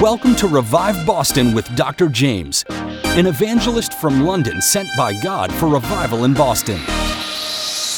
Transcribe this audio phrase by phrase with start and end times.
[0.00, 2.06] Welcome to Revive Boston with Dr.
[2.06, 2.64] Jaymz,
[3.18, 6.78] an evangelist from London sent by God for revival in Boston.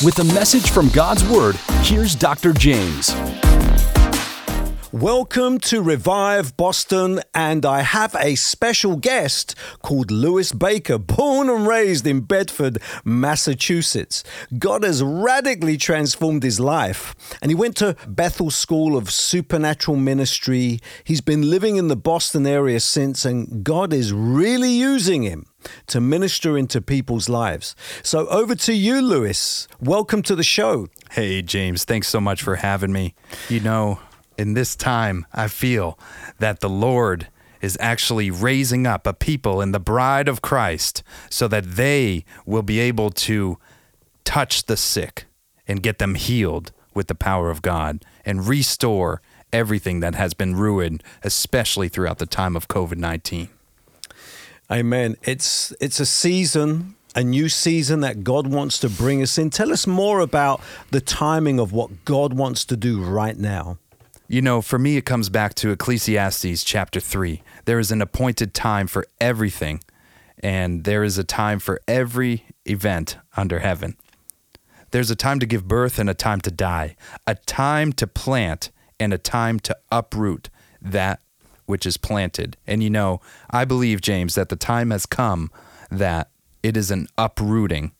[0.03, 2.55] With a message from God's Word, here's Dr.
[2.55, 3.50] Jaymz.
[4.93, 11.65] Welcome to Revive Boston, and I have a special guest called Louis Baker, born and
[11.65, 14.25] raised in Bedford, Massachusetts.
[14.59, 20.81] God has radically transformed his life, and he went to Bethel School of Supernatural Ministry.
[21.05, 25.47] He's been living in the Boston area since, and God is really using him
[25.87, 27.77] to minister into people's lives.
[28.03, 29.69] So over to you, Louis.
[29.79, 30.89] Welcome to the show.
[31.13, 33.15] Hey, Jaymz, thanks so much for having me.
[33.49, 34.01] You know,
[34.41, 35.99] in this time, I feel
[36.39, 37.29] that the Lord
[37.61, 42.63] is actually raising up a people in the bride of Christ so that they will
[42.63, 43.59] be able to
[44.25, 45.27] touch the sick
[45.69, 49.21] and get them healed with the power of God and restore
[49.53, 53.51] everything that has been ruined, especially throughout the time of COVID 19.
[54.71, 55.17] Amen.
[55.23, 59.51] It's it's a season, a new season that God wants to bring us in.
[59.51, 63.77] Tell us more about the timing of what God wants to do right now.
[64.31, 67.43] You know, for me, it comes back to Ecclesiastes chapter 3.
[67.65, 69.83] There is an appointed time for everything,
[70.39, 73.97] and there is a time for every event under heaven.
[74.93, 76.95] There's a time to give birth and a time to die,
[77.27, 78.71] a time to plant
[79.01, 80.49] and a time to uproot
[80.81, 81.21] that
[81.67, 82.57] which is planted.
[82.69, 83.21] And you know,
[83.51, 85.51] I believe, Jaymz, that the time has come
[85.91, 86.31] that
[86.63, 87.91] it is an uprooting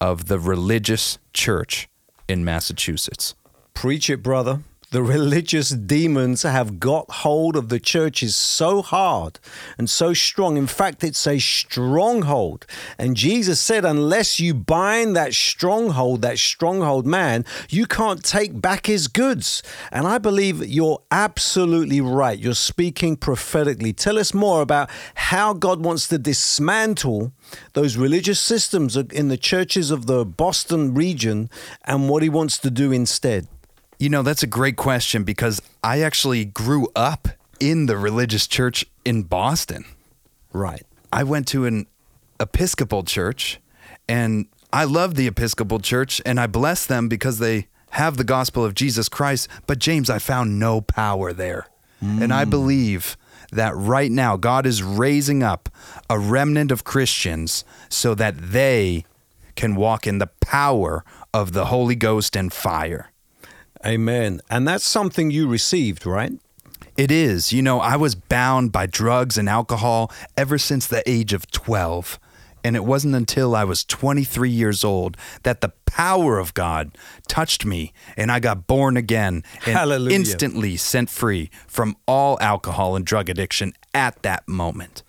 [0.00, 1.88] of the religious church
[2.28, 3.34] in Massachusetts.
[3.74, 4.62] Preach it, brother
[4.94, 9.40] the religious demons have got hold of the churches so hard
[9.76, 10.56] and so strong.
[10.56, 12.64] In fact, it's a stronghold.
[12.96, 18.86] And Jesus said, unless you bind that stronghold, that stronghold man, you can't take back
[18.86, 19.64] his goods.
[19.90, 22.38] And I believe you're absolutely right.
[22.38, 23.92] You're speaking prophetically.
[23.92, 27.32] Tell us more about how God wants to dismantle
[27.72, 31.50] those religious systems in the churches of the Boston region
[31.84, 33.48] and what he wants to do instead.
[33.98, 37.28] You know, that's a great question because I actually grew up
[37.60, 39.84] in the religious church in Boston.
[40.52, 40.84] Right.
[41.12, 41.86] I went to an
[42.40, 43.60] Episcopal church
[44.08, 48.64] and I love the Episcopal church and I bless them because they have the gospel
[48.64, 49.48] of Jesus Christ.
[49.66, 51.68] But, Jaymz, I found no power there.
[52.02, 52.22] Mm.
[52.22, 53.16] And I believe
[53.52, 55.68] that right now God is raising up
[56.10, 59.04] a remnant of Christians so that they
[59.54, 63.12] can walk in the power of the Holy Ghost and fire.
[63.84, 64.40] Amen.
[64.48, 66.32] And that's something you received, right?
[66.96, 67.52] It is.
[67.52, 72.18] You know, I was bound by drugs and alcohol ever since the age of 12.
[72.62, 76.96] And it wasn't until I was 23 years old that the power of God
[77.28, 80.16] touched me and I got born again and Hallelujah.
[80.16, 85.02] instantly sent free from all alcohol and drug addiction at that moment.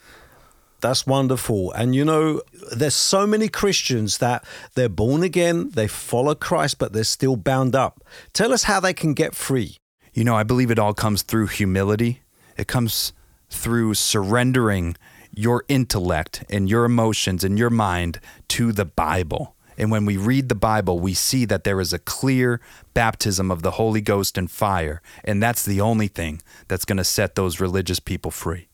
[0.85, 1.72] That's wonderful.
[1.72, 6.94] And you know, there's so many Christians that they're born again, they follow Christ, but
[6.94, 8.03] they're still bound up.
[8.34, 9.78] Tell us how they can get free.
[10.13, 12.22] You know, I believe it all comes through humility,
[12.56, 13.13] it comes
[13.50, 14.96] through surrendering
[15.34, 18.19] your intellect and your emotions and your mind
[18.50, 19.56] to the Bible.
[19.79, 22.62] And when we read the Bible, we see that there is a clear
[22.94, 25.02] baptism of the Holy Ghost and fire.
[25.23, 28.67] And that's the only thing that's going to set those religious people free.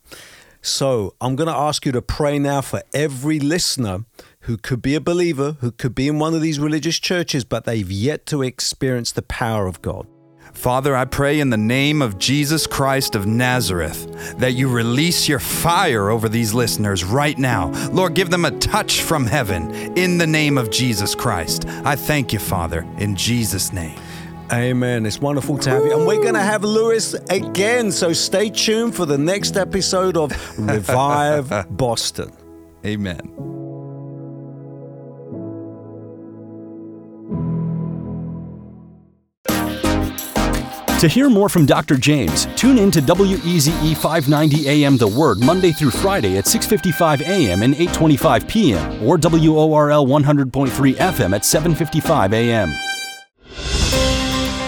[0.61, 4.05] So I'm going to ask you to pray now for every listener
[4.41, 7.65] who could be a believer, who could be in one of these religious churches, but
[7.65, 10.07] they've yet to experience the power of God.
[10.53, 15.39] Father, I pray in the name of Jesus Christ of Nazareth that you release your
[15.39, 17.71] fire over these listeners right now.
[17.91, 21.65] Lord, give them a touch from heaven in the name of Jesus Christ.
[21.85, 23.97] I thank you, Father, in Jesus' name.
[24.51, 25.05] Amen.
[25.05, 25.97] It's wonderful to have you.
[25.97, 27.91] And we're going to have Louis again.
[27.91, 32.31] So stay tuned for the next episode of Revive Boston.
[32.85, 33.51] Amen.
[40.99, 41.95] To hear more from Dr.
[41.95, 47.63] Jaymz, tune in to WEZE 590 AM The Word Monday through Friday at 6:55 AM
[47.63, 52.90] and 8:25 PM or WORL 100.3 FM at 7:55 AM.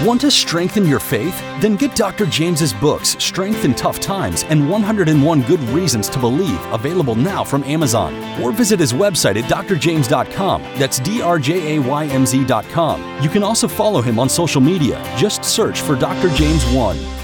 [0.02, 1.40] Want to strengthen your faith?
[1.62, 2.26] Then get Dr.
[2.26, 7.64] Jaymz's books, Strength in Tough Times and 101 Good Reasons to Believe, available now from
[7.64, 8.14] Amazon.
[8.42, 10.62] Or visit his website at drjaymz.com.
[10.78, 13.24] That's D R J A Y M Z.com.
[13.24, 15.02] You can also follow him on social media.
[15.16, 16.28] Just search for Dr.
[16.30, 17.23] Jaymz 1.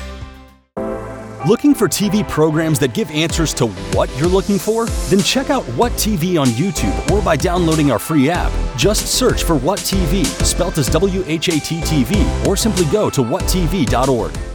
[1.47, 4.87] Looking for TV programs that give answers to what you're looking for?
[5.07, 8.51] Then check out What TV on YouTube or by downloading our free app.
[8.77, 12.83] Just search for What TV, spelt as W H A T T V, or simply
[12.91, 14.48] go to whattv.org.